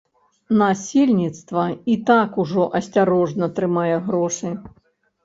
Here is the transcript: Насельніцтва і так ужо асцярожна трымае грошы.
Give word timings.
Насельніцтва 0.59 1.65
і 1.95 1.97
так 2.07 2.39
ужо 2.45 2.65
асцярожна 2.79 3.51
трымае 3.61 3.95
грошы. 4.09 4.49